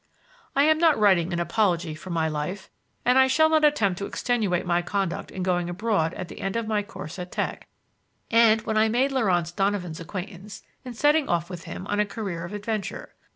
I 0.55 0.63
am 0.63 0.79
not 0.79 0.97
writing 0.97 1.31
an 1.31 1.39
apology 1.39 1.93
for 1.93 2.09
my 2.09 2.27
life, 2.27 2.71
and 3.05 3.19
I 3.19 3.27
shall 3.27 3.49
not 3.51 3.63
attempt 3.63 3.99
to 3.99 4.07
extenuate 4.07 4.65
my 4.65 4.81
conduct 4.81 5.29
in 5.29 5.43
going 5.43 5.69
abroad 5.69 6.15
at 6.15 6.27
the 6.27 6.41
end 6.41 6.55
of 6.55 6.67
my 6.67 6.81
course 6.81 7.19
at 7.19 7.31
Tech 7.31 7.67
and, 8.31 8.61
when 8.63 8.77
I 8.77 8.89
made 8.89 9.11
Laurance 9.11 9.51
Donovan's 9.51 9.99
acquaintance, 9.99 10.63
in 10.83 10.95
setting 10.95 11.29
off 11.29 11.51
with 11.51 11.65
him 11.65 11.85
on 11.85 11.99
a 11.99 12.05
career 12.07 12.43
of 12.43 12.51
adventure. 12.53 13.13